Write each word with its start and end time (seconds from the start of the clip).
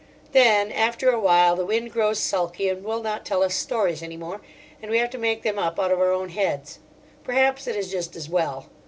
Then, 0.31 0.71
after 0.71 1.11
awhile, 1.11 1.55
the 1.55 1.63
wind 1.63 1.91
grows 1.93 2.17
sulky 2.17 2.67
and 2.69 2.83
will 2.83 3.03
not 3.03 3.23
tell 3.23 3.43
us 3.43 3.53
stories 3.53 4.01
any 4.01 4.17
more, 4.17 4.41
and 4.81 4.89
we 4.89 4.97
have 4.97 5.11
to 5.11 5.19
make 5.19 5.43
them 5.43 5.59
up 5.59 5.79
out 5.79 5.91
of 5.91 5.99
our 5.99 6.11
own 6.11 6.29
heads. 6.29 6.79
Perhaps 7.23 7.67
it 7.67 7.75
is 7.75 7.91
just 7.91 8.15
as 8.15 8.27
well. 8.27 8.65